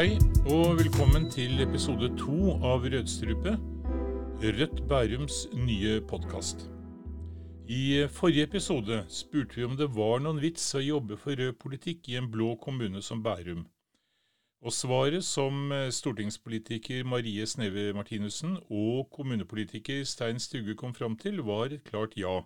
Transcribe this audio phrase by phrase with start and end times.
[0.00, 0.14] Hei,
[0.48, 3.50] og velkommen til episode to av Rødstrupe,
[4.40, 6.62] Rødt Bærums nye podkast.
[7.68, 12.08] I forrige episode spurte vi om det var noen vits å jobbe for rød politikk
[12.08, 13.66] i en blå kommune som Bærum.
[14.64, 21.76] Og svaret som stortingspolitiker Marie Sneve Martinussen og kommunepolitiker Stein Stuge kom fram til, var
[21.76, 22.38] et klart ja.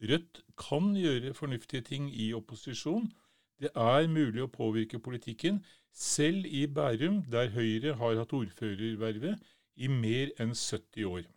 [0.00, 3.12] Rødt kan gjøre fornuftige ting i opposisjon.
[3.62, 5.60] Det er mulig å påvirke politikken,
[5.94, 9.38] selv i Bærum, der Høyre har hatt ordførervervet
[9.76, 11.28] i mer enn 70 år.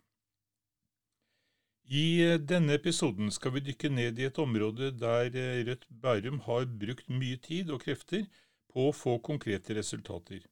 [1.86, 2.06] I
[2.42, 5.30] denne episoden skal vi dykke ned i et område der
[5.68, 8.26] Rødt Bærum har brukt mye tid og krefter
[8.72, 10.42] på å få konkrete resultater.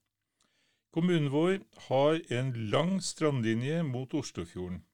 [0.95, 4.85] Kommunen vår har en lang strandlinje mot Oslofjorden,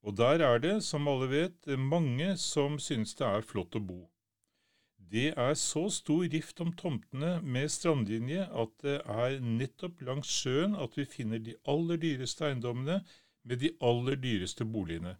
[0.00, 4.00] og der er det, som alle vet, mange som synes det er flott å bo.
[5.10, 10.74] Det er så stor rift om tomtene med strandlinje at det er nettopp langs sjøen
[10.80, 13.00] at vi finner de aller dyreste eiendommene
[13.44, 15.16] med de aller dyreste boligene.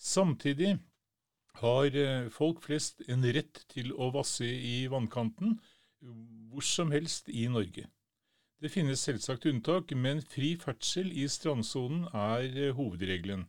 [0.00, 0.78] Samtidig
[1.60, 5.58] har eh, folk flest en rett til å vasse i vannkanten
[6.00, 7.86] hvor som helst i Norge.
[8.60, 13.46] Det finnes selvsagt unntak, men fri ferdsel i strandsonen er eh, hovedregelen.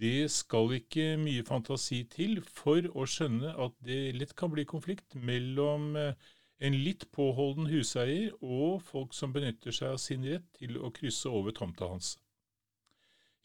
[0.00, 5.16] Det skal ikke mye fantasi til for å skjønne at det lett kan bli konflikt
[5.30, 6.14] mellom eh,
[6.60, 11.28] en litt påholden huseier og folk som benytter seg av sin rett til å krysse
[11.28, 12.14] over tomta hans.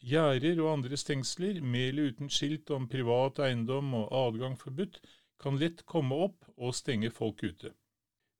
[0.06, 5.00] Gjerder og andre stengsler, med eller uten skilt om privat eiendom og adgang forbudt,
[5.40, 7.72] kan lett komme opp og stenge folk ute.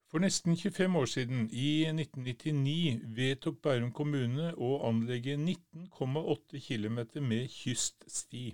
[0.07, 7.49] For nesten 25 år siden, i 1999, vedtok Bærum kommune å anlegge 19,8 km med
[7.51, 8.45] kyststi.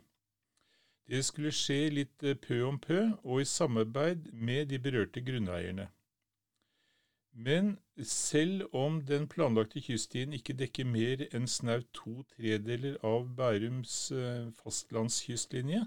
[1.06, 5.91] Det skulle skje litt eh, pø om pø, og i samarbeid med de berørte grunneierne.
[7.34, 13.97] Men selv om den planlagte kyststien ikke dekker mer enn snaut to tredeler av Bærums
[14.12, 15.84] eh, fastlandskystlinje,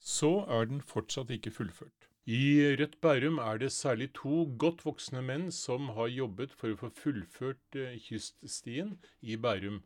[0.00, 2.05] så er den fortsatt ikke fullført.
[2.26, 6.78] I Rødt Bærum er det særlig to godt voksne menn som har jobbet for å
[6.80, 9.76] få fullført eh, kyststien i Bærum.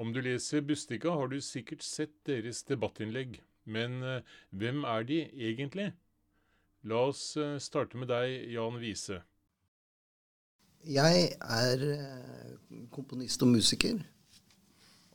[0.00, 3.36] Om du leser Bustika, har du sikkert sett deres debattinnlegg.
[3.68, 5.90] Men eh, hvem er de egentlig?
[6.88, 9.20] La oss eh, starte med deg, Jan Wiese.
[10.88, 11.88] Jeg er
[12.96, 14.00] komponist og musiker.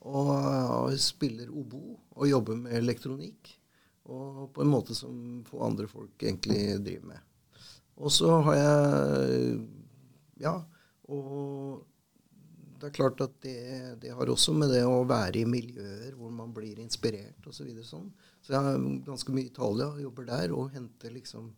[0.06, 3.57] Og spiller obo og jobber med elektronikk.
[4.08, 7.24] Og på en måte som få andre folk egentlig driver med.
[7.98, 9.68] Og så har jeg
[10.38, 10.56] Ja.
[11.08, 11.86] Og
[12.78, 16.30] det er klart at det, det, har også med det å være i miljøer hvor
[16.30, 17.56] man blir inspirert osv.
[17.56, 18.10] Så, videre, sånn.
[18.44, 21.48] så jeg er ganske mye i Italia, jobber der og henter liksom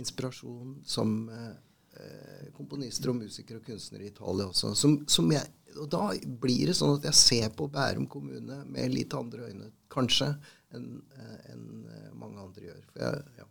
[0.00, 4.74] inspirasjon som eh, komponister og musikere og kunstnere i Italia også.
[4.78, 5.44] Som, som jeg,
[5.76, 6.10] og da
[6.42, 10.32] blir det sånn at jeg ser på Bærum kommune med litt andre øyne, kanskje,
[10.76, 12.82] enn eh, en eh, mange andre gjør.
[13.00, 13.48] Jeg, ja.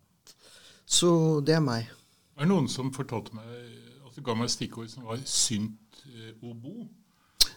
[0.86, 1.12] Så
[1.46, 1.90] det er meg.
[2.36, 3.50] Det er noen som fortalte meg
[4.06, 6.86] at du ga meg et stikkord som var synt-obo.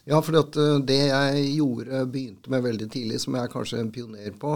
[0.09, 3.91] Ja, for eh, det jeg gjorde, begynte med veldig tidlig, som jeg er kanskje en
[3.93, 4.55] pioner på,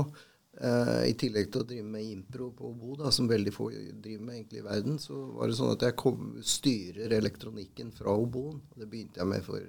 [0.56, 4.24] eh, i tillegg til å drive med impro på obo, da, som veldig få driver
[4.24, 8.62] med egentlig i verden, så var det sånn at jeg kom, styrer elektronikken fra oboen.
[8.74, 9.68] Det begynte jeg med for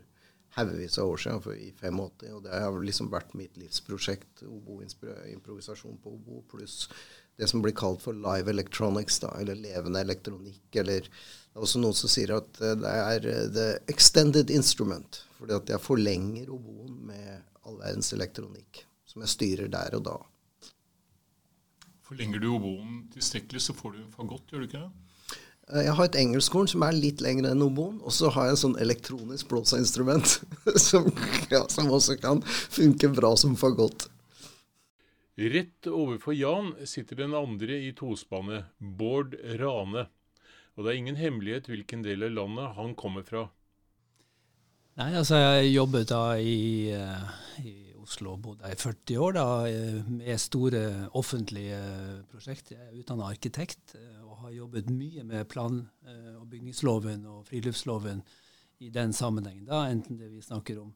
[0.56, 2.00] haugevis av år siden, for i 85.
[2.34, 4.46] Og det har liksom vært mitt livsprosjekt.
[4.47, 6.88] Obo-improvisasjon på obo, pluss
[7.38, 10.75] det som blir kalt for live electronics, da, eller levende elektronikk.
[10.75, 15.24] Eller det er også noen som sier at eh, det er eh, the extended instrument.
[15.40, 20.18] Fordi at jeg forlenger oboen med all verdens elektronikk, som jeg styrer der og da.
[22.03, 25.03] Forlenger du oboen tilstrekkelig, så får du en fagott, gjør du ikke det?
[25.71, 28.56] Eh, jeg har et engelskhorn som er litt lengre enn oboen, og så har jeg
[28.56, 30.39] en sånn elektronisk blåseinstrument
[30.88, 31.07] som,
[31.54, 34.10] ja, som, også kan funke bra som fagott.
[35.33, 40.06] Rett overfor Jan sitter den andre i tospannet, Bård Rane.
[40.74, 43.48] Og det er ingen hemmelighet hvilken del av landet han kommer fra.
[45.01, 47.33] Nei, altså jeg jobbet da i, uh,
[47.66, 50.84] i Oslo og bodde i 40 år da, eh, med store
[51.16, 51.80] offentlige
[52.32, 52.76] prosjekter.
[52.78, 58.24] Jeg er utdanna arkitekt og har jobbet mye med plan- eh, og bygningsloven og friluftsloven
[58.80, 59.66] i den sammenhengen.
[59.66, 60.94] Da, enten det vi snakker om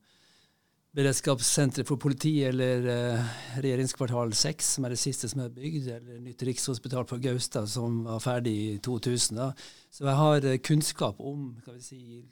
[0.98, 3.26] beredskapssenteret for politi eller uh,
[3.62, 8.00] regjeringskvartal 6, som er det siste som er bygd, eller nytt rikshospital på Gaustad, som
[8.08, 9.38] var ferdig i 2000.
[9.38, 9.52] Da.
[9.94, 11.52] Så jeg har kunnskap om
[11.84, 12.24] si,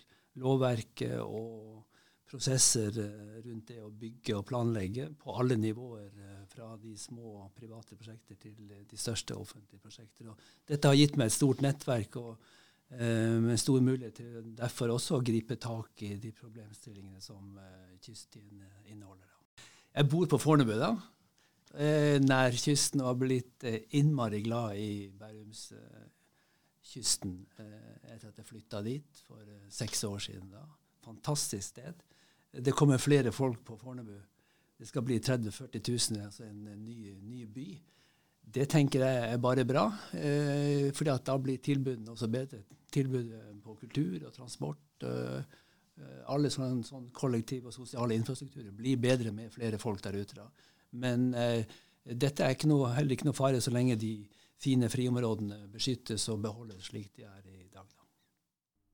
[0.42, 1.84] lovverket og
[2.26, 6.12] prosesser uh, rundt det å bygge og planlegge på alle nivåer
[6.50, 10.30] fra de små private prosjekter til de største offentlige prosjekter.
[10.30, 12.38] Og dette har gitt meg et stort nettverk og
[12.90, 17.98] Eh, med stor mulighet til derfor også å gripe tak i de problemstillingene som eh,
[18.06, 18.62] kysten
[18.92, 19.28] inneholder.
[19.96, 20.96] Jeg bor på Fornebu, da.
[21.74, 28.46] Eh, nær kysten og har blitt eh, innmari glad i Bærumskysten eh, etter at jeg
[28.52, 30.50] flytta dit for eh, seks år siden.
[30.54, 30.62] da.
[31.06, 32.06] Fantastisk sted.
[32.66, 34.16] Det kommer flere folk på Fornebu.
[34.78, 37.68] Det skal bli 30 000-40 000, altså en, ny, ny, by.
[38.56, 42.60] Det tenker jeg er bare bra, eh, fordi da blir tilbudene også bedre.
[42.92, 45.06] Tilbudet på kultur og transport.
[45.08, 45.62] Eh,
[46.28, 50.36] alle sånne, sånn kollektiv og sosiale infrastrukturer blir bedre med flere folk der ute.
[50.36, 50.50] da.
[51.00, 51.64] Men eh,
[52.06, 54.18] dette er ikke noe, heller ikke noe fare så lenge de
[54.62, 57.88] fine friområdene beskyttes og beholdes slik de er i dag.
[57.88, 58.05] Da.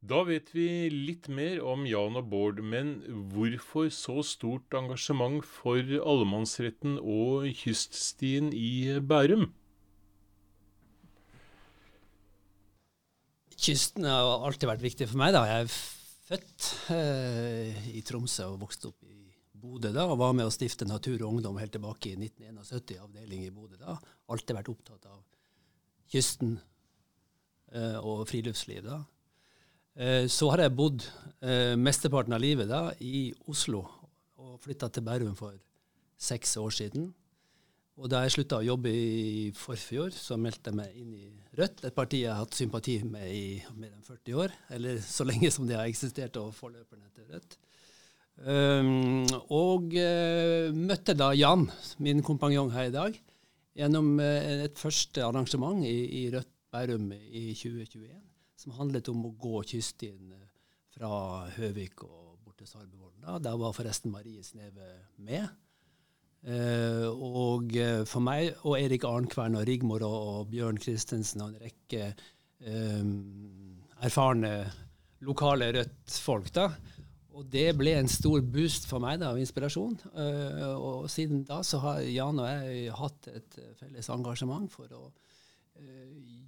[0.01, 2.95] Da vet vi litt mer om Jan og Bård, men
[3.29, 9.51] hvorfor så stort engasjement for allemannsretten og kyststien i Bærum?
[13.61, 15.35] Kysten har alltid vært viktig for meg.
[15.37, 15.45] da.
[15.45, 15.75] Jeg er
[16.31, 19.19] født eh, i Tromsø og vokste opp i
[19.61, 23.45] Bodø da, og var med å stifte Natur og Ungdom helt tilbake i 1971, avdeling
[23.45, 23.99] i Bodø da.
[24.33, 25.21] Alltid vært opptatt av
[26.09, 26.57] kysten
[27.69, 28.81] eh, og friluftsliv.
[28.89, 29.03] da.
[29.95, 31.03] Eh, så har jeg bodd
[31.43, 33.83] eh, mesteparten av livet da i Oslo
[34.39, 35.57] og flytta til Bærum for
[36.21, 37.09] seks år siden.
[38.01, 41.27] Og da jeg slutta å jobbe i forfjor, så meldte jeg meg inn i
[41.59, 45.27] Rødt, et parti jeg har hatt sympati med i mer enn 40 år, eller så
[45.27, 47.57] lenge som det har eksistert, og forløperne til Rødt.
[48.41, 51.67] Um, og uh, møtte da Jan,
[52.01, 53.19] min kompanjong her i dag,
[53.77, 58.15] gjennom uh, et første arrangement i, i Rødt Bærum i 2021,
[58.61, 60.45] som handlet om å gå kyststien uh,
[60.93, 61.11] fra
[61.57, 63.25] Høvik og bort til Sarbevollen.
[63.41, 65.49] Der var forresten Marie Sneve med.
[67.11, 67.75] og
[68.09, 72.07] for meg og Erik Arnkvern og Rigmor og, og Bjørn Christensen og en rekke
[74.01, 74.53] erfarne
[75.21, 76.65] lokale Rødt-folk da,
[77.31, 79.95] og det ble en stor boost for meg da, av inspirasjon.
[80.13, 85.05] Uh, og siden da så har Jan og jeg hatt et felles engasjement for å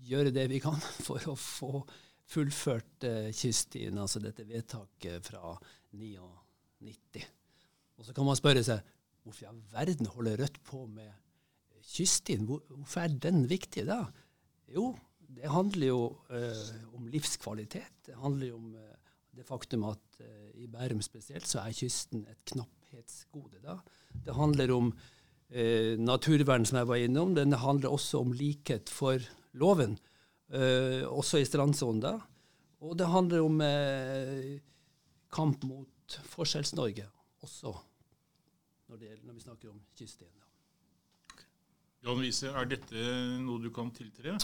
[0.08, 1.84] gjøre det vi kan for å få
[2.34, 5.54] fullført uh, kyststien, altså dette vedtaket fra
[5.94, 7.25] 99.
[8.00, 8.81] Og så kan man spørre seg
[9.24, 11.12] hvorfor i all verden holder Rødt på med
[11.94, 12.48] kyststien?
[12.48, 14.02] Hvorfor er den viktig da?
[14.74, 14.92] Jo,
[15.34, 16.02] det handler jo
[16.96, 18.02] om livskvalitet.
[18.08, 18.72] Det handler jo om
[19.34, 23.62] det faktum at uh, i Bærum spesielt så er kysten et knapphetsgode.
[23.64, 23.80] da.
[24.25, 24.92] Det handler om
[25.54, 27.36] uh, naturvern, som jeg var innom.
[27.36, 29.22] den handler også om likhet for
[29.54, 30.00] loven,
[30.50, 32.22] eh, også i strandsonen.
[32.82, 33.62] Og det handler om
[35.32, 37.06] kamp mot Forskjells-Norge,
[37.46, 37.76] også
[38.94, 40.28] når, det, når, vi snakker om kysten.
[42.04, 43.06] Jan Wiese, er dette
[43.42, 44.36] noe du kan tiltre?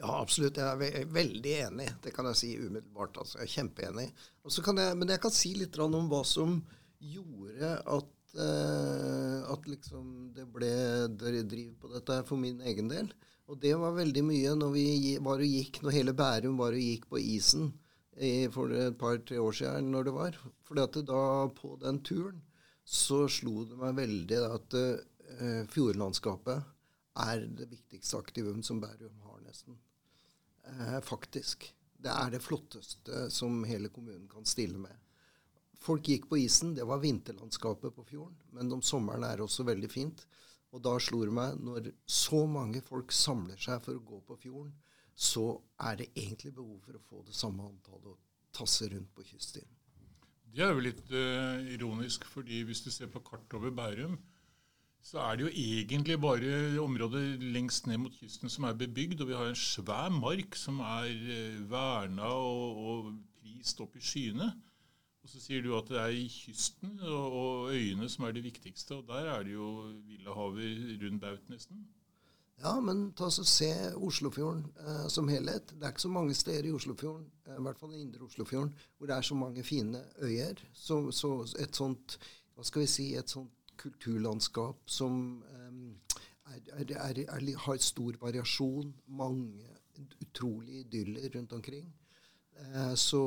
[0.00, 0.58] Ja, absolutt.
[0.58, 1.86] Jeg er veldig enig.
[2.02, 3.20] Det kan jeg si umiddelbart.
[3.22, 3.38] Altså.
[3.38, 4.08] Jeg er kjempeenig.
[4.08, 6.56] Jeg, men jeg kan si litt om hva som
[6.98, 10.70] gjorde at, at liksom det ble
[11.18, 13.10] driv på dette for min egen del.
[13.50, 14.86] Og det var veldig mye når vi
[15.20, 17.72] var og gikk, når hele Bærum var og gikk på isen
[18.54, 20.38] for et par-tre år siden, når det var.
[20.64, 20.86] For da,
[21.56, 22.40] på den turen,
[22.84, 26.64] så slo det meg veldig at uh, fjordlandskapet
[27.22, 29.80] er det viktigste aktivum som Bærum har, nesten
[30.62, 31.64] Uh, faktisk.
[31.98, 34.94] Det er det flotteste som hele kommunen kan stille med.
[35.82, 36.76] Folk gikk på isen.
[36.76, 38.38] Det var vinterlandskapet på fjorden.
[38.54, 40.24] Men om sommeren er det også veldig fint.
[40.72, 44.38] Og da slo det meg, når så mange folk samler seg for å gå på
[44.46, 44.72] fjorden,
[45.12, 45.44] så
[45.84, 48.20] er det egentlig behov for å få det samme antallet og
[48.56, 49.68] tasse rundt på kyststien.
[50.52, 54.18] Det er jo litt uh, ironisk, fordi hvis du ser på kartet over Bærum,
[55.02, 59.24] så er det jo egentlig bare området lengst ned mot kysten som er bebygd.
[59.24, 63.08] Og vi har en svær mark som er eh, verna og, og
[63.40, 64.52] prist opp i skyene.
[65.22, 68.44] Og så sier du at det er i kysten og, og øyene som er det
[68.44, 68.98] viktigste.
[68.98, 69.68] Og der er det jo
[70.08, 71.84] Villahavet rund baut, nesten.
[72.62, 75.72] Ja, men ta så se Oslofjorden eh, som helhet.
[75.74, 78.74] Det er ikke så mange steder i Oslofjorden, eh, i hvert fall i indre Oslofjorden,
[78.98, 80.62] hvor det er så mange fine øyer.
[80.74, 82.18] Så, så et sånt,
[82.54, 85.42] hva skal vi si, et sånt kulturlandskap som
[86.52, 88.92] er, er, er, har stor variasjon.
[89.06, 89.66] Mange
[90.22, 91.88] utrolige idyller rundt omkring.
[92.58, 93.22] Eh, så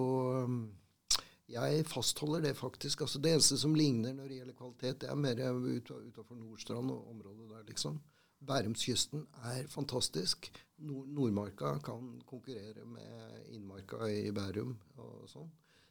[1.49, 3.01] jeg fastholder det faktisk.
[3.05, 7.09] Altså det eneste som ligner når det gjelder kvalitet, det er mer utafor Nordstrand og
[7.11, 7.99] området der, liksom.
[8.45, 10.51] Bærumskysten er fantastisk.
[10.77, 15.49] Nord Nordmarka kan konkurrere med Innmarka i Bærum og sånn.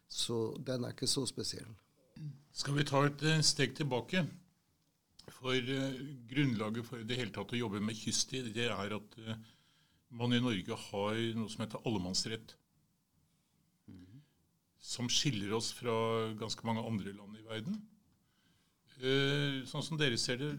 [0.08, 1.70] Så den er ikke så spesiell.
[2.54, 4.26] Skal vi ta et eh, steg tilbake?
[5.32, 9.32] For uh, grunnlaget for det hele tatt å jobbe med kysttid, det er at uh,
[10.14, 12.54] man i Norge har noe som heter allemannsrett.
[14.84, 15.94] Som skiller oss fra
[16.36, 17.78] ganske mange andre land i verden.
[19.00, 20.50] Eh, sånn som dere ser det,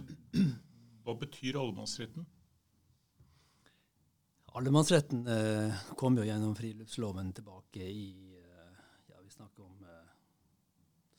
[1.05, 2.25] hva betyr allemannsretten?
[4.55, 8.07] Allemannsretten eh, kom jo gjennom friluftsloven tilbake i
[8.39, 10.13] eh, ja, Vi snakker om eh,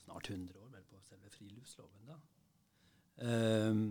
[0.03, 2.11] snart 100 år vel på selve friluftsloven.
[2.11, 2.19] da.
[3.17, 3.85] Um,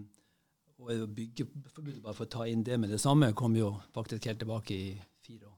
[0.76, 4.42] og byggeforbudet, bare for å ta inn det med det samme, kom jo faktisk helt
[4.44, 4.90] tilbake i
[5.26, 5.54] 54,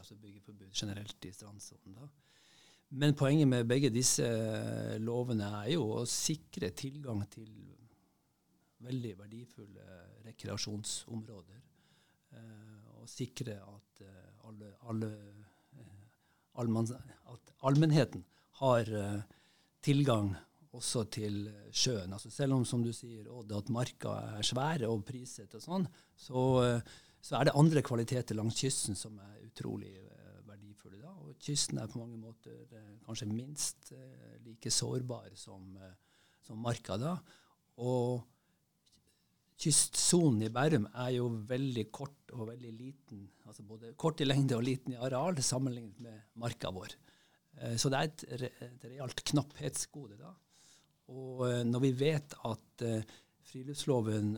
[0.00, 1.94] altså byggeforbud generelt i strandsonen.
[2.00, 2.08] da.
[2.90, 7.46] Men poenget med begge disse eh, lovene er jo å sikre tilgang til
[8.82, 11.60] veldig verdifulle rekreasjonsområder.
[12.34, 15.10] Eh, og sikre at, eh, alle, alle,
[16.58, 16.90] allmann,
[17.30, 18.24] at allmennheten
[18.58, 18.90] har
[19.80, 20.34] tilgang
[20.74, 22.10] også til sjøen.
[22.12, 25.86] Altså selv om som du sier, Odd, at marka er svære og prisete og sånn,
[26.18, 26.42] så,
[27.22, 29.94] så, er det andre kvaliteter langs kysten som er utrolig
[31.40, 35.94] kysten er på mange måter eh, kanskje minst eh, like sårbar som, eh,
[36.44, 37.14] som marka da.
[37.80, 38.20] Og
[39.60, 43.24] kystsonen i Bærum er jo veldig kort og veldig liten.
[43.46, 46.96] altså Både kort i lengde og liten i areal sammenlignet med marka vår.
[47.76, 48.22] Så det er et,
[48.64, 50.16] et realt knapphetsgode.
[50.16, 50.30] da.
[51.12, 52.84] Og når vi vet at
[53.50, 54.30] friluftsloven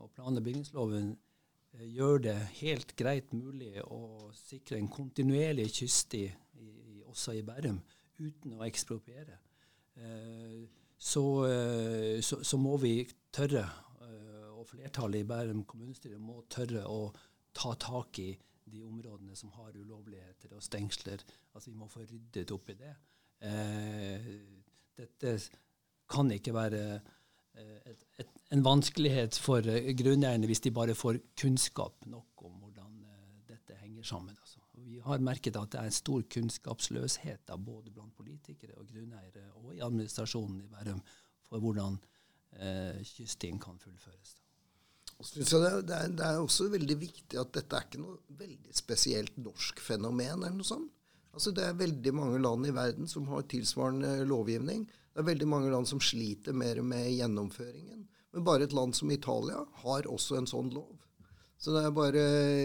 [0.00, 1.12] og plan- og bygningsloven
[1.80, 6.24] gjør det helt greit mulig å sikre en kontinuerlig kyststi
[7.14, 7.78] også i Bærum,
[8.18, 9.38] uten å ekspropriere,
[9.96, 10.64] eh,
[10.98, 12.96] så, eh, så, så, må vi
[13.34, 13.64] tørre,
[14.02, 17.12] eh, og flertallet i Bærum kommunestyre må tørre å
[17.54, 18.32] ta tak i
[18.64, 21.22] de områdene som har ulovligheter og stengsler.
[21.52, 22.94] Altså Vi må få ryddet opp i det.
[24.96, 25.34] dette
[26.08, 27.00] kan ikke være
[27.54, 29.66] et, et, en vanskelighet for
[30.00, 33.04] grunneierne hvis de bare får kunnskap nok om hvordan
[33.48, 34.36] dette henger sammen.
[34.40, 38.88] Altså vi har merket at det er en stor kunnskapsløshet da, både blant politikere og
[38.90, 41.00] grunneiere og i administrasjonen i Bærum
[41.48, 41.98] for hvordan
[42.58, 44.36] eh, kyststien kan fullføres.
[45.14, 45.80] Det, er,
[46.10, 50.42] det er, også veldig viktig at dette er ikke noe veldig spesielt norsk fenomen.
[50.42, 50.90] eller noe sånt.
[51.34, 54.84] Altså Det er veldig mange land i verden som har tilsvarende lovgivning.
[55.14, 58.02] Det er veldig mange land som sliter mer med gjennomføringen.
[58.34, 60.96] Men bare et land som Italia har også en sånn lov.
[61.56, 62.22] Så det er bare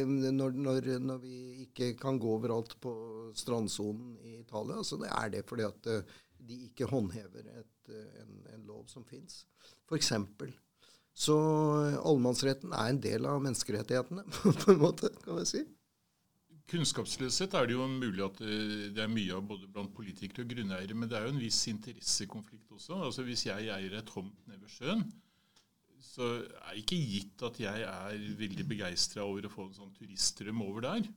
[0.09, 1.35] når, når, når, vi
[1.67, 2.93] ikke kan gå overalt på
[3.37, 6.17] strandsonen i Italia, så det er det fordi at eh,
[6.49, 9.43] de ikke håndhever et, eh, en, en, lov som fins.
[9.85, 10.09] F.eks.
[11.13, 11.37] Så
[12.01, 14.25] allemannsretten er en del av menneskerettighetene,
[14.65, 15.63] på en måte, kan vi si.
[16.69, 20.93] Kunnskapsløshet er det jo mulig at det er mye av både blant politikere og grunneiere,
[20.93, 22.99] men det er jo en viss interessekonflikt også.
[23.07, 25.05] Altså Hvis jeg eier et tomt nede ved sjøen,
[25.99, 29.95] så er det ikke gitt at jeg er veldig begeistra over å få en sånn
[29.97, 31.09] turiststrøm over der.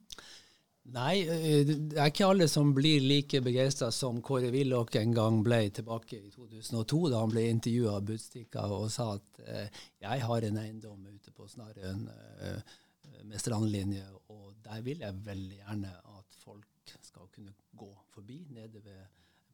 [0.93, 5.39] Nei, eh, det er ikke alle som blir like begeistra som Kåre Willoch en gang
[5.47, 10.25] ble tilbake i 2002, da han ble intervjua av Budstikka og sa at eh, jeg
[10.27, 12.75] har en eiendom ute på Snarøen eh,
[13.23, 18.83] med strandlinje, og der vil jeg veldig gjerne at folk skal kunne gå forbi nede
[18.85, 19.03] ved,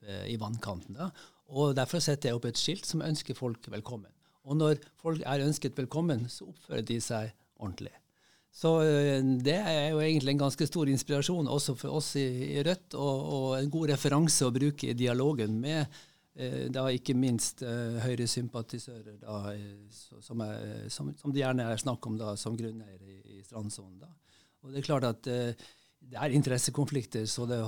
[0.00, 0.97] ved, i vannkanten.
[0.99, 1.11] da.
[1.49, 4.12] Og Derfor setter jeg opp et skilt som ønsker folk velkommen.
[4.49, 7.93] Og når folk er ønsket velkommen, så oppfører de seg ordentlig.
[8.55, 12.62] Så eh, det er jo egentlig en ganske stor inspirasjon også for oss i, i
[12.65, 15.85] Rødt, og, og, en god referanse å bruke i dialogen med
[16.35, 19.21] eh, da ikke minst eh, Høyre-sympatisører,
[19.53, 20.43] eh, som,
[20.88, 24.09] som, som, det gjerne er snakk om da, som grunneiere i, i strandsonen.
[24.65, 25.69] Og det er klart at eh,
[26.09, 27.61] det er interessekonflikter, så det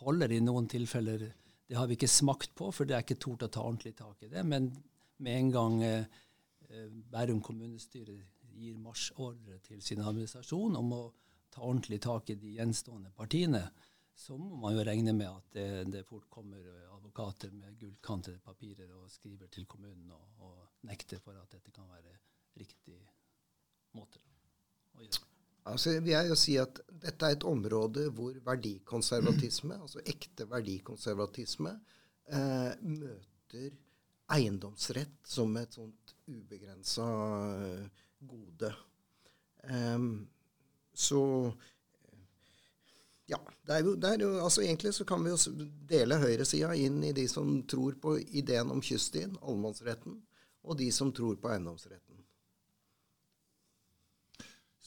[0.00, 1.26] holder i noen tilfeller.
[1.68, 4.24] Det har vi ikke smakt på, for det er ikke tort å ta ordentlig tak
[4.24, 4.44] i det.
[4.46, 4.70] Men
[5.24, 6.18] med en gang eh,
[6.68, 8.14] Eh, Bærum kommunestyre
[8.58, 11.02] gir marsjordre til sin administrasjon om å
[11.52, 13.62] ta ordentlig tak i de gjenstående partiene,
[14.18, 18.90] så må man jo regne med at det, det fort kommer advokater med gullkantede papirer
[18.98, 22.12] og skriver til kommunen og, og, nekter for at dette kan være
[22.60, 23.00] riktig
[23.98, 24.20] måte
[24.94, 25.27] å gjøre.
[25.68, 31.76] Altså, vil jeg si at Dette er et område hvor verdikonservatisme, altså ekte verdikonservatisme,
[32.26, 33.76] eh, møter
[34.34, 37.06] eiendomsrett som et sånt ubegrensa
[37.62, 38.72] eh, gode.
[39.68, 40.26] Um,
[40.94, 41.22] så
[43.28, 43.38] ja.
[43.66, 47.02] Det er jo, det er jo, altså Egentlig så kan vi jo dele høyresida inn
[47.04, 50.16] i de som tror på ideen om kyststien, allemannsretten,
[50.64, 52.17] og de som tror på eiendomsretten.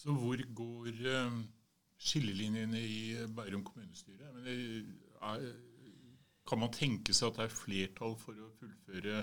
[0.01, 1.41] Så hvor går uh,
[2.01, 3.01] skillelinjene i
[3.36, 4.31] Bærum kommunestyre?
[6.50, 9.20] Kan man tenke seg at det er flertall for å fullføre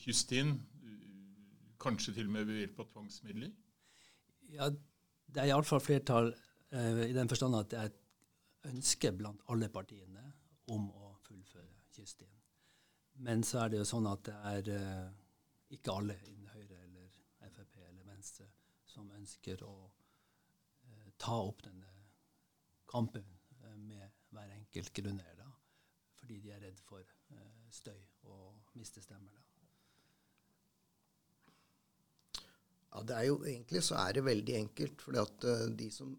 [0.00, 0.54] Kystin?
[1.80, 3.50] Kanskje til og med ved hjelp av tvangsmidler?
[4.54, 9.44] Ja, det er iallfall flertall eh, i den forstand at det er et ønske blant
[9.52, 10.24] alle partiene
[10.72, 12.32] om å fullføre Kystin.
[13.20, 15.12] Men så er det jo sånn at det er uh,
[15.76, 17.12] ikke alle innen Høyre eller
[17.52, 18.48] Frp eller Venstre
[19.00, 21.88] som ønsker å eh, ta opp denne
[22.90, 23.24] kampen
[23.62, 25.46] uh, med hver enkelt grunner, da,
[26.20, 27.16] fordi de er redd for
[27.70, 29.32] støy og miste stemmer.
[29.32, 29.46] da.
[32.90, 35.02] Ja, det er jo Egentlig så er det veldig enkelt.
[35.02, 35.46] fordi at
[35.78, 36.16] de som,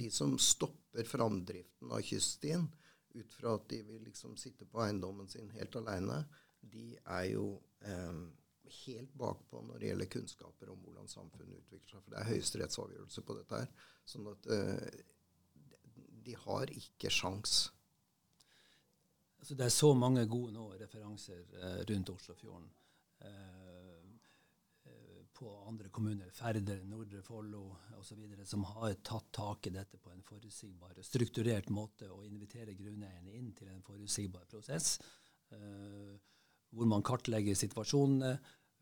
[0.00, 2.68] de som stopper framdriften av kyststien,
[3.14, 6.22] ut fra at de vil liksom sitte på eiendommen sin helt aleine,
[6.60, 7.46] de er jo
[7.80, 8.20] eh,
[8.70, 12.04] helt bakpå når det gjelder kunnskaper om hvordan samfunnet utvikler seg.
[12.04, 13.88] For det er høyesterettsavgjørelse på dette her.
[14.12, 15.00] Sånn at eh,
[16.26, 17.64] de har ikke sjans.
[19.40, 22.70] Altså, det er så mange gode nå referanser eh, rundt Oslofjorden.
[23.26, 23.52] Eh,
[25.42, 27.64] på andre kommuner, Færder, Nordre Follo
[27.98, 32.76] osv., som har tatt tak i dette på en forutsigbar og strukturert måte og inviterer
[32.78, 35.00] grunneierne inn til en forutsigbar prosess.
[35.50, 36.14] Uh,
[36.72, 38.36] hvor man kartlegger situasjonene,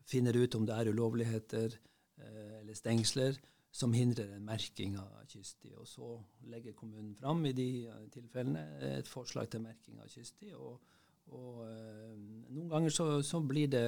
[0.07, 3.37] finner ut om det er ulovligheter eh, eller stengsler
[3.71, 5.75] som hindrer en merking av kyststi.
[5.79, 6.15] Og så
[6.51, 7.69] legger kommunen fram i de
[8.11, 8.65] tilfellene
[8.97, 10.51] et forslag til merking av kyststi.
[10.55, 10.81] og
[11.31, 12.15] og eh,
[12.51, 13.83] Noen ganger så, så blir det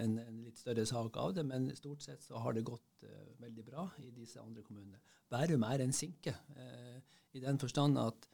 [0.00, 3.34] en, en, litt større sak av det, men stort sett så har det gått eh,
[3.42, 5.02] veldig bra i disse andre kommunene.
[5.28, 6.96] Bærum er en sinke, øh,
[7.36, 8.28] i den forstand at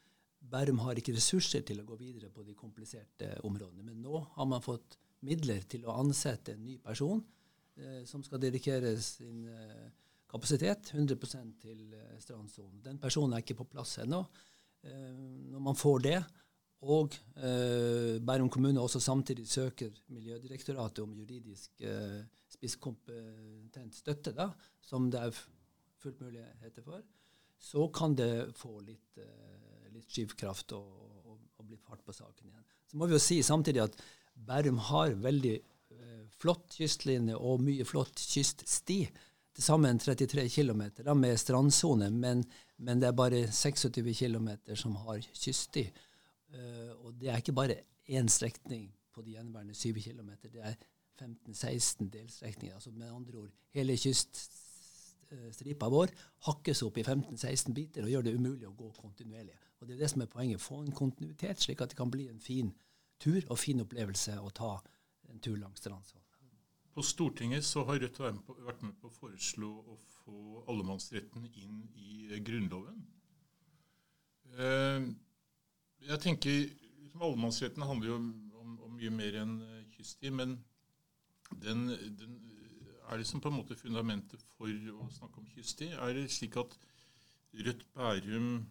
[0.53, 3.85] Bærum har ikke ressurser til å gå videre på de kompliserte områdene.
[3.89, 7.23] Men nå har man fått midler til å ansette en ny person
[8.05, 9.47] som skal dedikere sin
[10.29, 12.83] kapasitet 100% til strandsonen.
[12.85, 14.21] Den personen er ikke på plass ennå.
[14.83, 16.19] når man får det,
[16.83, 24.49] og eh, Bærum kommune også samtidig søker Miljødirektoratet om juridisk eh, spisskompetent støtte, da,
[24.83, 25.37] som det er
[26.03, 27.05] fullt muligheter for,
[27.63, 30.91] så kan det få litt, eh, litt skyvkraft og,
[31.23, 32.67] og, og, bli fart på saken igjen.
[32.91, 34.03] Så må vi jo si samtidig at
[34.47, 39.09] Bærum har veldig eh, flott kystlinje og mye flott kyststi.
[39.53, 40.83] Til sammen 33 km
[41.21, 42.45] med strandsone, men,
[42.79, 45.93] men, det er bare 26 km som har kyststi.
[46.53, 47.75] Uh, og det er ikke bare
[48.09, 50.31] én strekning på de gjenværende 7 km.
[50.43, 50.75] Det er
[51.21, 52.75] 15-16 delstrekninger.
[52.75, 56.09] Altså med andre ord, hele kyststripa vår
[56.49, 59.57] hakkes opp i 15-16 biter og gjør det umulig å gå kontinuerlig.
[59.81, 60.61] Og Det er det som er poenget.
[60.61, 62.73] Få en kontinuitet, slik at det kan bli en fin
[63.23, 64.75] tur og fin opplevelse å ta
[65.31, 66.23] en tur langs Strandsand.
[66.93, 72.41] På Stortinget så har Rødt vært med på å foreslå å få allemannsretten inn i
[72.45, 72.99] Grunnloven.
[74.53, 75.09] Uh,
[76.05, 78.29] jeg tenker liksom, Allemannsretten handler jo om,
[78.85, 80.35] om, mye mer enn uh, kysttid.
[80.37, 80.59] Men
[81.65, 82.37] den, den,
[83.09, 85.97] er liksom på en måte fundamentet for å snakke om kysttid.
[85.97, 86.77] Er det slik at
[87.57, 88.67] Rødt Bærum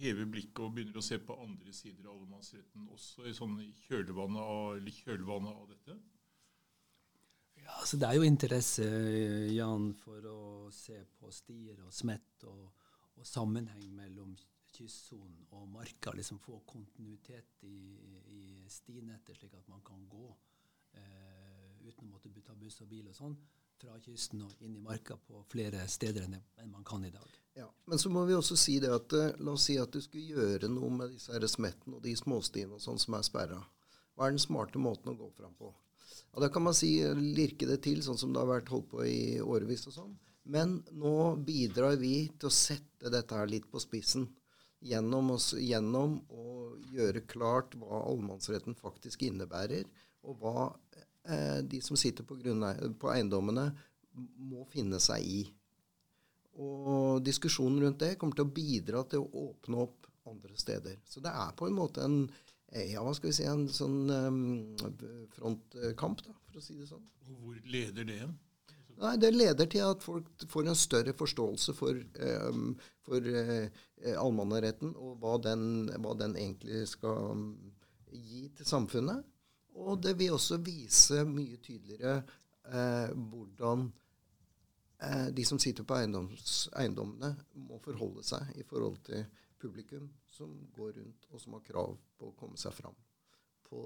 [0.00, 3.56] hever blikket og begynner å se på andre sider av allemannsretten, også i, sånn,
[3.86, 5.96] kjølvannet, av, kjølvannet av dette?
[7.60, 8.84] Ja, altså Det er jo interesse
[9.50, 10.40] Jan, for å
[10.74, 12.68] se på stier og smett og,
[13.16, 14.36] og sammenheng mellom
[14.76, 17.78] kystsonen og marka liksom få kontinuitet i,
[18.36, 20.28] i stinettet, slik at man kan gå
[21.00, 23.36] eh, uten å måtte ta buss og bil og sånn
[23.80, 26.38] fra kysten og inn i marka på flere steder enn,
[26.70, 27.32] man kan i dag.
[27.56, 30.02] Ja, Men så må vi også si det at eh, la oss si at du
[30.04, 33.62] skulle gjøre noe med disse her smetten og de småstiene og sånn som er sperra.
[34.12, 35.70] Hva er den smarte måten å gå fram på?
[36.34, 39.04] Ja, Da kan man si lirke det til, sånn som det har vært holdt på
[39.08, 40.16] i årevis og sånn.
[40.44, 41.14] Men nå
[41.48, 44.28] bidrar vi til å sette dette her litt på spissen
[44.84, 49.88] gjennom, oss, gjennom å gjøre klart hva allemannsretten faktisk innebærer,
[50.26, 53.70] og hva eh, de som sitter på, på, eiendommene,
[54.46, 55.40] må finne seg i.
[56.62, 60.96] Og diskusjonen rundt det kommer til å bidra til å åpne opp andre steder.
[61.04, 62.18] Så det er på en måte en
[62.72, 64.40] eh, ja, hva skal vi si, en sånn um,
[65.36, 67.04] frontkamp, da, for å si det sånn.
[67.26, 68.34] Og hvor leder det hen?
[68.96, 72.00] Nei, Det leder til at folk får en større forståelse for,
[72.48, 72.70] um,
[73.04, 73.68] for uh,
[74.16, 77.44] allmannaretten og hva den, hva den, egentlig skal
[78.08, 79.26] gi til samfunnet.
[79.76, 82.20] Og det vil også vise mye tydeligere
[82.72, 83.86] eh, hvordan
[85.02, 87.32] eh, de som sitter på eiendommene,
[87.68, 89.26] må forholde seg i forhold til
[89.60, 92.96] publikum som går rundt, og som har krav på å komme seg fram
[93.66, 93.82] på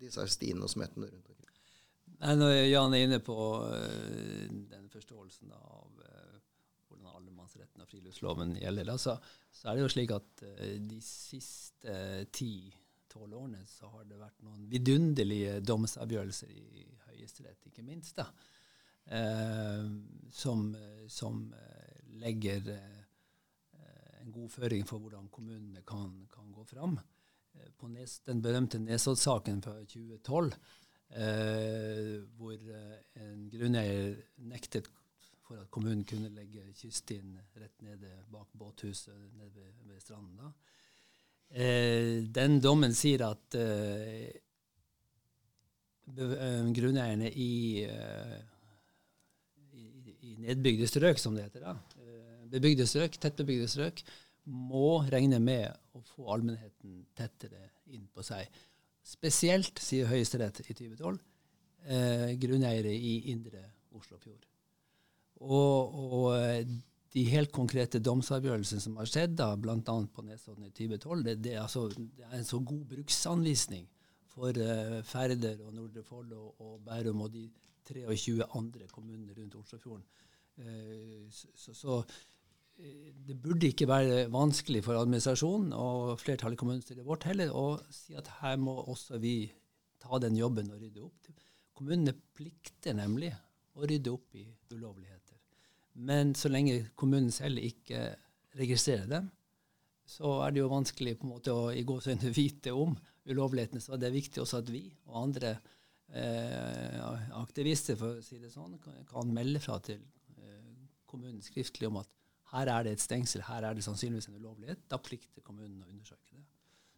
[0.00, 1.58] disse stiene og smettene rundt omkring.
[2.22, 6.40] Når Jan er inne på uh, den forståelsen av uh,
[6.88, 9.16] hvordan allemannsretten og friluftsloven gjelder, da, så,
[9.50, 11.96] så, er det jo slik at uh, de siste
[13.12, 18.28] ti-tolv årene så har det vært noen vidunderlige domsavgjørelser i Høyesterett, ikke minst, da,
[20.32, 20.64] som,
[21.10, 21.42] som
[22.22, 22.70] legger
[24.22, 26.98] en god føring for hvordan kommunene kan, kan gå fram.
[27.54, 30.54] eh, på Nes, den berømte Nesodd-saken fra 2012,
[31.10, 34.16] eh, hvor eh, en grunneier
[34.48, 34.88] nektet
[35.42, 40.54] for at kommunen kunne legge kyststien rett nede bak båthuset nede ved, ved stranden.
[41.52, 44.30] Eh, den dommen sier at eh,
[46.12, 47.84] grunneierne i,
[49.72, 51.76] i, i, nedbygde strøk, som det heter, da,
[52.52, 54.02] bebygde strøk, tettbebygde strøk,
[54.44, 58.48] må regne med å få allmennheten tettere inn på seg.
[59.02, 61.18] Spesielt, sier Høyesterett i 2012,
[61.86, 63.62] eh, grunneiere i indre
[63.98, 64.46] Oslofjord.
[65.42, 66.66] Og, og, eh,
[67.12, 69.76] de helt konkrete domsavgjørelsene som har skjedd, da, bl.a.
[69.84, 73.86] på Nesodden i 2012, det, det, er altså, det, er en så god bruksanvisning
[74.32, 77.46] for uh, Færder og Nordre Follo og, og Bærum og de
[77.88, 80.06] 23 andre kommunene rundt Oslofjorden.
[80.56, 82.02] Uh, så, så, så
[83.26, 88.16] det burde ikke være vanskelig for administrasjonen og flertallet i kommunestyret vårt heller å si
[88.18, 89.36] at her må også vi
[90.02, 91.28] ta den jobben og rydde opp.
[91.76, 93.30] Kommunene plikter nemlig
[93.76, 95.21] å rydde opp i ulovligheter.
[95.94, 98.14] Men så lenge kommunen selv ikke
[98.58, 99.28] registrerer dem,
[100.08, 102.96] så er det jo vanskelig på en måte å i gåsøgne vite om
[103.28, 103.82] ulovlighetene.
[103.82, 105.54] Så det er viktig også at vi og andre
[106.12, 106.98] eh,
[107.40, 110.00] aktivister for å si det sånn, kan, kan melde fra til
[110.40, 110.72] eh,
[111.08, 112.10] kommunen skriftlig om at
[112.52, 114.82] her er det et stengsel, her er det sannsynligvis en ulovlighet.
[114.90, 116.42] Da plikter kommunen å undersøke det.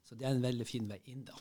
[0.04, 1.36] Så det er en veldig fin vei inn, da.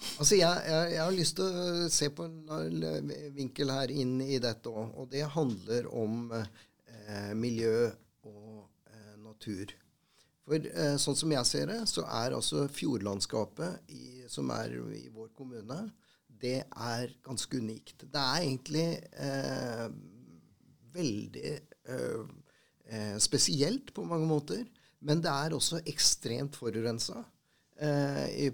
[0.00, 4.38] Altså, jeg, jeg, jeg har lyst til å se på en vinkel her inn i
[4.42, 4.94] dette òg.
[5.00, 7.90] Og det handler om eh, miljø
[8.28, 9.74] og eh, natur.
[10.48, 15.04] For eh, sånn som jeg ser det, så er altså fjordlandskapet i, som er i
[15.12, 15.82] vår kommune,
[16.40, 18.06] det er ganske unikt.
[18.08, 18.86] Det er egentlig
[19.20, 19.86] eh,
[20.94, 22.22] veldig eh,
[22.88, 24.64] eh, spesielt på mange måter.
[25.04, 27.22] Men det er også ekstremt forurensa
[27.80, 28.50] eh, i,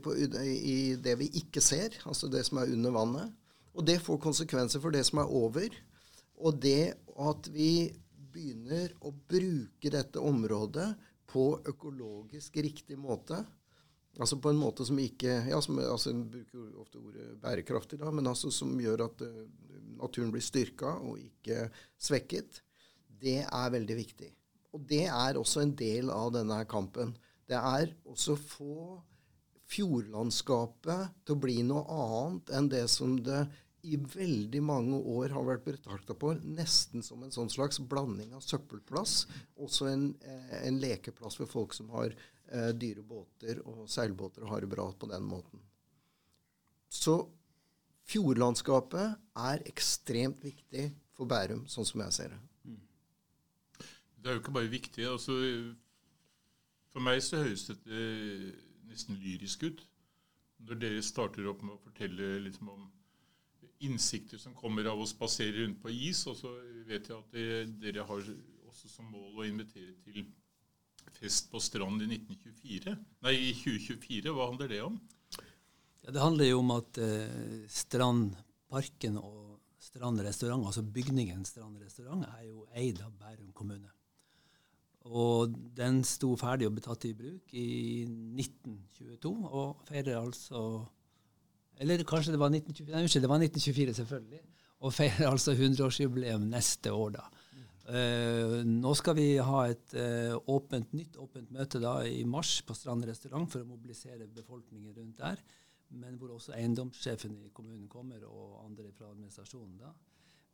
[0.57, 3.35] i, det vi ikke ser, altså det som er under vannet.
[3.77, 5.77] Og det får konsekvenser for det som er over.
[6.37, 7.91] Og det at vi
[8.37, 10.91] begynner å bruke dette området
[11.29, 13.39] på økologisk riktig måte,
[14.17, 18.13] altså på en måte som ikke ja, som, altså Jeg bruker ofte ordet bærekraftig, da,
[18.13, 19.43] men altså som gjør at uh,
[19.99, 21.67] naturen blir styrka og ikke
[22.01, 22.63] svekket
[23.23, 24.31] det er veldig viktig.
[24.77, 27.15] Og det er også en del av denne kampen.
[27.49, 28.99] Det er også få
[29.67, 33.45] fjordlandskapet til å bli noe annet enn det som det
[33.87, 38.43] i veldig mange år har vært betrakta på nesten som en sånn slags blanding av
[38.43, 39.27] søppelplass.
[39.63, 44.51] Også en, eh, en lekeplass for folk som har eh, dyre båter og seilbåter og
[44.55, 45.63] har det bra på den måten.
[46.91, 47.21] Så
[48.07, 52.43] fjordlandskapet er ekstremt viktig for Bærum, sånn som jeg ser det.
[54.17, 55.07] Det er jo ikke bare viktig.
[55.07, 55.35] altså
[56.91, 58.01] For meg så høres dette
[58.91, 59.83] nesten lyrisk ut.
[60.67, 62.87] Når dere starter opp med å fortelle liksom om
[63.85, 66.53] innsikter som kommer av å spasere rundt på is, og så
[66.89, 67.49] vet jeg at det,
[67.83, 68.31] dere har
[68.71, 70.25] også som mål å invitere til
[71.17, 72.97] fest på strand i 1924.
[73.27, 74.33] Nei, i 2024.
[74.33, 74.97] Hva handler det om?
[76.07, 79.43] Ja, det handler jo om at eh, Strandparken og
[79.87, 83.93] Strand restaurant, altså bygningen Strand restaurant, er jo eid av Bærum kommune.
[85.07, 90.85] Og den sto ferdig og ble tatt i bruk i 1922, og feirer altså
[91.79, 94.41] Eller kanskje det var 1924, nei, unnskyld, det var 1924, selvfølgelig.
[94.87, 97.27] Og feirer altså 100-årsjubileum neste år, da.
[97.87, 102.75] Uh, nå skal vi ha et uh, åpent, nytt åpent møte da i mars på
[102.75, 105.45] Strand restaurant for å mobilisere befolkningen rundt der.
[105.95, 109.77] Men hvor også eiendomssjefen i kommunen kommer, og andre fra administrasjonen.
[109.85, 109.93] da.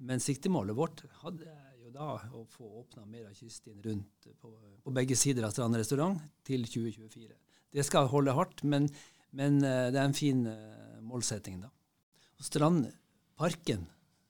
[0.02, 4.50] Men siktemålet vårt hadde jo da å få åpna mer av kysten rundt på,
[4.82, 7.30] på, begge sider av Strand restaurant til 2024.
[7.72, 8.88] Det skal holde hardt, men,
[9.38, 11.70] men eh, det er en fin uh, målsetting, da.
[12.36, 13.86] Og Strandparken,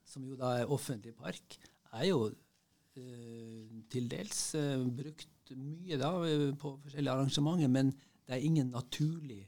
[0.07, 1.57] som jo da er offentlig park,
[1.97, 6.13] er jo uh, til dels uh, brukt mye da
[6.59, 7.91] på forskjellige arrangementer, men
[8.23, 9.41] det er ingen naturlig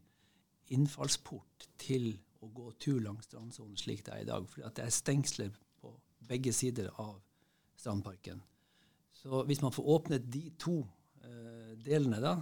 [0.74, 4.50] innfallsport til å gå tur langs strandsonen slik det er i dag.
[4.50, 5.54] For det er stengsler
[6.28, 7.18] begge sider av
[7.80, 8.42] strandparken.
[9.16, 10.80] Så hvis man får åpnet de to
[11.24, 12.36] eh, delene, da,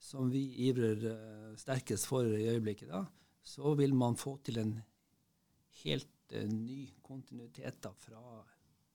[0.00, 3.04] som vi ivrer eh, sterkest for i øyeblikket, da,
[3.42, 4.74] så vil man få til en
[5.84, 8.24] helt eh, ny kontinuitet da, fra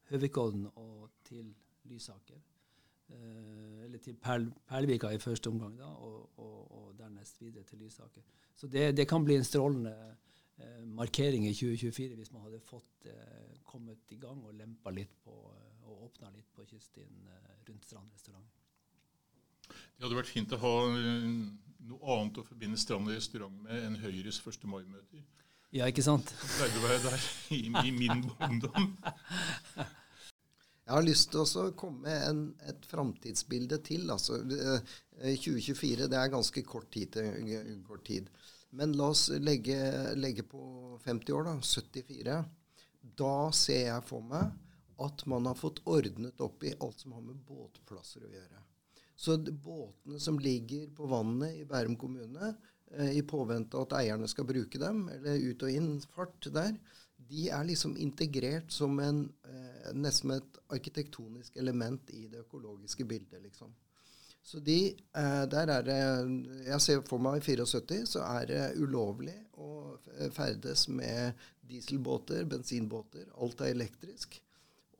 [0.10, 1.54] Høvikodden og til
[1.90, 2.42] Lysaker.
[3.10, 7.84] Eh, eller til Perl, Perlvika i første omgang, da, og, og, og, dernest videre til
[7.86, 8.22] Lysaker.
[8.56, 9.94] Så det, det kan bli en strålende
[10.96, 15.34] markering i 2024 hvis man hadde fått eh, kommet i gang og lempa litt på
[15.52, 18.48] eh, og åpna litt på kysten eh, rundt Strand restaurant.
[19.66, 24.38] Det hadde vært fint å ha noe annet å forbinde strand restaurant med enn Høyres
[24.42, 24.68] 1.
[24.70, 25.24] mai-møter.
[25.74, 26.30] Ja, ikke sant?
[26.40, 28.92] Som pleide å være der i, i min ungdom.
[30.86, 34.06] Jeg har lyst til å komme med en, et framtidsbilde til.
[34.14, 37.18] altså 2024 det er ganske kort tid.
[37.18, 38.30] Til, Kort tid.
[38.76, 39.80] Men la oss legge,
[40.20, 40.62] legge på
[41.04, 41.56] 50 år, da.
[41.62, 42.38] 74.
[43.16, 44.52] Da ser jeg for meg
[45.06, 48.62] at man har fått ordnet opp i alt som har med båtplasser å gjøre.
[49.16, 52.56] Så båtene som ligger på vannet i Bærum kommune,
[52.92, 56.76] eh, i påvente at eierne skal bruke dem, eller ut og inn fart der,
[57.16, 63.42] de er liksom integrert som en, eh, nesten et arkitektonisk element i det økologiske bildet.
[63.42, 63.74] liksom.
[64.46, 66.00] Så de, eh, der er det
[66.68, 69.98] Jeg ser for meg i 74 så er det ulovlig å
[70.32, 71.34] ferdes med
[71.66, 73.26] dieselbåter, bensinbåter.
[73.42, 74.38] Alt er elektrisk.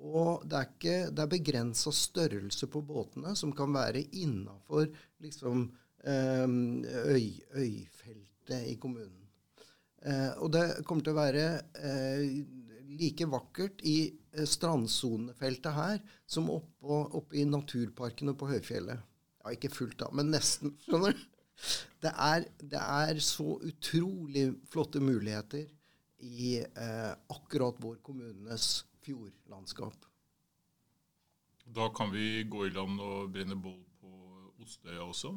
[0.04, 4.90] Og det er, ikke, er begrensa størrelse på båtene som kan være innafor
[5.24, 5.70] liksom,
[6.04, 9.24] eh, øy, øyfeltet i kommunen.
[10.06, 11.46] Eh, og det kommer til å være
[11.80, 12.26] eh,
[13.00, 13.98] like vakkert i
[14.36, 19.15] strandsonefeltet her som oppe, oppe i naturparkene på Høyfjellet.
[19.46, 20.74] Ja, ikke fullt, da, men nesten.
[20.88, 21.24] Skjønner du?
[22.04, 25.70] Det er, det er så utrolig flotte muligheter
[26.26, 30.10] i eh, akkurat vår kommunes fjordlandskap.
[31.66, 34.12] Da kan vi gå i land og brenne bål på
[34.66, 35.34] Ostøya også?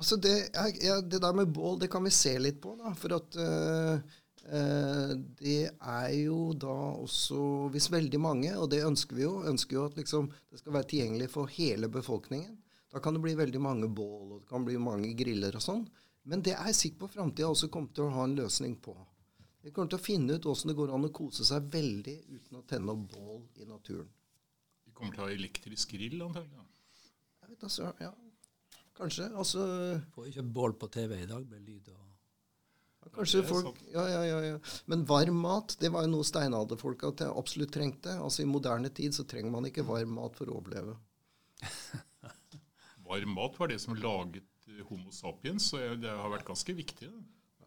[0.00, 0.34] Altså det,
[0.82, 2.74] ja, det, der med bål, det kan vi se litt på.
[2.78, 4.00] da, For at uh,
[4.48, 9.76] uh, det er jo da også Hvis veldig mange, og det ønsker vi jo, ønsker
[9.76, 12.56] jo at liksom, det skal være tilgjengelig for hele befolkningen.
[12.90, 15.84] Da kan det bli veldig mange bål, og det kan bli mange griller og sånn.
[16.30, 18.96] Men det er jeg sikker på framtida også kommer til å ha en løsning på.
[19.62, 22.58] Vi kommer til å finne ut åssen det går an å kose seg veldig uten
[22.58, 24.10] å tenne opp bål i naturen.
[24.88, 26.66] Vi kommer til å ha elektrisk grill, antagelig?
[27.40, 28.10] Jeg vet altså, ja.
[29.00, 29.30] Kanskje.
[29.38, 29.64] Altså
[30.14, 32.00] Får ikke bål på TV i dag med lyd og
[33.00, 34.58] ja, Kanskje folk ja, ja, ja, ja.
[34.92, 38.18] Men varm mat, det var jo noe steinalderfolka absolutt trengte.
[38.20, 40.98] Altså I moderne tid så trenger man ikke varm mat for å overleve.
[43.10, 44.46] varm mat var det som laget
[44.88, 47.10] Homo sapiens, så det har vært ganske viktig.
[47.10, 47.20] Da.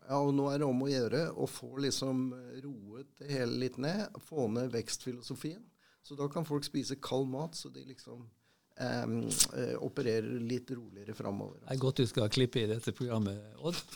[0.08, 3.78] Ja, og nå er det om å gjøre å få liksom roet det hele litt
[3.82, 4.18] ned.
[4.28, 5.64] Få ned vekstfilosofien.
[6.04, 9.14] Så da kan folk spise kald mat, så de liksom um,
[9.56, 11.62] uh, opererer litt roligere framover.
[11.64, 13.80] Det er godt du skal klippe i dette programmet, Odd.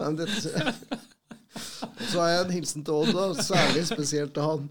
[0.00, 0.64] Nei, dette,
[2.10, 4.66] så har jeg en hilsen til Odd, og særlig spesielt til han.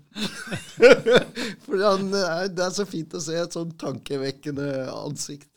[1.66, 5.50] For er, det er så fint å se et sånn tankevekkende ansikt.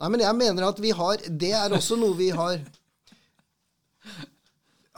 [0.00, 2.56] Nei, men jeg mener at vi har Det er også noe vi har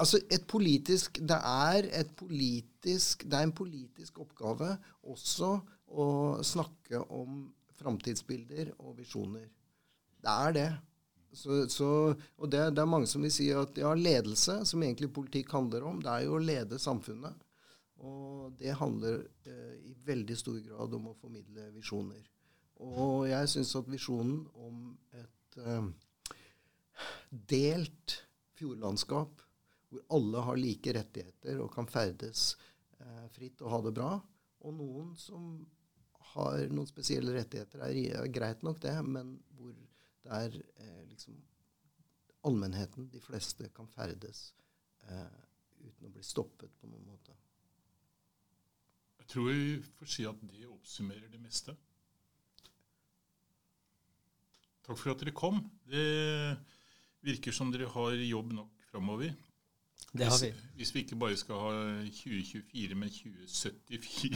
[0.01, 4.73] Altså, et politisk Det er et politisk Det er en politisk oppgave
[5.05, 5.59] også
[5.91, 6.07] å
[6.47, 7.49] snakke om
[7.81, 9.47] framtidsbilder og visjoner.
[10.21, 10.67] Det er det.
[11.33, 11.89] Så, så,
[12.37, 15.87] og det, det, er mange som vil si at ja, ledelse, som egentlig politikk handler
[15.87, 17.47] om, det er jo å lede samfunnet.
[18.01, 22.25] Og det handler eh, i veldig stor grad om å formidle visjoner.
[22.81, 25.91] Og jeg syns at visjonen om et eh,
[27.31, 28.17] delt
[28.59, 29.45] fjordlandskap
[29.91, 32.55] hvor alle har like rettigheter og kan ferdes
[33.03, 34.15] eh, fritt og ha det bra.
[34.65, 35.53] Og noen som
[36.33, 39.75] har noen spesielle rettigheter, er, er greit nok det, men hvor
[40.25, 41.37] det er eh, liksom
[42.47, 44.51] allmennheten, de fleste, kan ferdes
[45.09, 45.39] eh,
[45.81, 47.37] uten å bli stoppet på noen måte.
[49.21, 51.77] Jeg tror vi får si at det oppsummerer det meste.
[54.87, 55.61] Takk for at dere kom.
[55.87, 56.57] Det
[57.23, 59.37] virker som dere har jobb nok framover.
[60.13, 60.51] Det har vi.
[60.51, 61.71] Hvis, hvis, vi ikke bare skal ha
[62.05, 64.33] 2024, men 2074,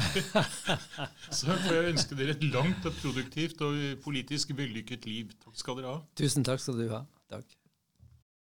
[1.39, 5.35] så får jeg ønske dere et langt og produktivt og politisk vellykket liv.
[5.43, 6.01] Takk skal dere ha.
[6.17, 7.03] Tusen takk skal du ha.
[7.33, 7.59] Takk.